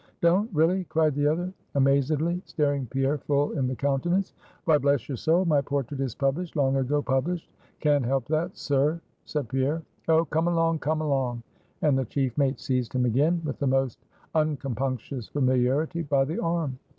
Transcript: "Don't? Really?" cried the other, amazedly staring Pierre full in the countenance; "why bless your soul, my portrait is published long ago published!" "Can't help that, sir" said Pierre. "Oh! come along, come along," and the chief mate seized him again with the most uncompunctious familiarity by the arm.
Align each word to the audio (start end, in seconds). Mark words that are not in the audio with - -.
"Don't? 0.19 0.49
Really?" 0.51 0.85
cried 0.85 1.13
the 1.13 1.27
other, 1.27 1.53
amazedly 1.75 2.41
staring 2.47 2.87
Pierre 2.87 3.19
full 3.19 3.51
in 3.51 3.67
the 3.67 3.75
countenance; 3.75 4.33
"why 4.65 4.79
bless 4.79 5.07
your 5.07 5.15
soul, 5.15 5.45
my 5.45 5.61
portrait 5.61 5.99
is 5.99 6.15
published 6.15 6.55
long 6.55 6.75
ago 6.77 7.03
published!" 7.03 7.47
"Can't 7.81 8.03
help 8.03 8.25
that, 8.29 8.57
sir" 8.57 8.99
said 9.25 9.47
Pierre. 9.47 9.83
"Oh! 10.07 10.25
come 10.25 10.47
along, 10.47 10.79
come 10.79 11.01
along," 11.01 11.43
and 11.83 11.95
the 11.99 12.05
chief 12.05 12.35
mate 12.35 12.59
seized 12.59 12.93
him 12.95 13.05
again 13.05 13.43
with 13.45 13.59
the 13.59 13.67
most 13.67 13.99
uncompunctious 14.33 15.27
familiarity 15.29 16.01
by 16.01 16.25
the 16.25 16.39
arm. 16.41 16.79